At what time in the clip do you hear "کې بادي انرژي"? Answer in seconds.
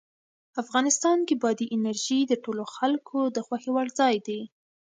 1.27-2.19